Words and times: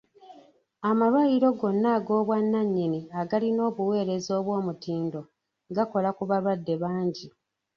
Amalwaliro 0.89 1.49
gonna 1.59 1.87
ag'obwannanyini 1.97 2.99
agalina 3.21 3.61
obuweereza 3.69 4.31
obw'omutindo 4.39 5.21
gakola 5.75 6.09
ku 6.17 6.23
balwadde 6.29 6.73
bangi. 6.81 7.27